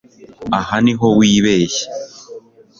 Aha 0.59 0.75
niho 0.83 1.07
wibeshye 1.19 1.83